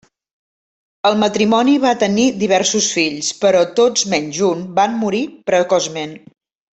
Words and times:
El 1.09 1.17
matrimoni 1.23 1.75
va 1.83 1.91
tenir 2.05 2.25
diversos 2.45 2.87
fills, 2.97 3.29
però 3.45 3.61
tots 3.81 4.07
menys 4.15 4.41
un 4.51 4.65
van 4.81 4.97
morir 5.03 5.21
precoçment. 5.51 6.17